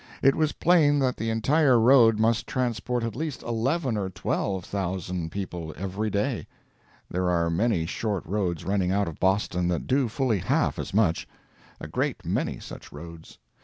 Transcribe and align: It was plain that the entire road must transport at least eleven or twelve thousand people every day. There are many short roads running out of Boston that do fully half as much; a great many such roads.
It 0.23 0.33
was 0.33 0.53
plain 0.53 0.97
that 0.97 1.15
the 1.17 1.29
entire 1.29 1.79
road 1.79 2.17
must 2.17 2.47
transport 2.47 3.03
at 3.03 3.15
least 3.15 3.43
eleven 3.43 3.97
or 3.97 4.09
twelve 4.09 4.65
thousand 4.65 5.31
people 5.31 5.75
every 5.77 6.09
day. 6.09 6.47
There 7.11 7.29
are 7.29 7.51
many 7.51 7.85
short 7.85 8.25
roads 8.25 8.65
running 8.65 8.91
out 8.91 9.07
of 9.07 9.19
Boston 9.19 9.67
that 9.67 9.85
do 9.85 10.07
fully 10.07 10.39
half 10.39 10.79
as 10.79 10.91
much; 10.91 11.27
a 11.79 11.87
great 11.87 12.25
many 12.25 12.57
such 12.57 12.91
roads. 12.91 13.37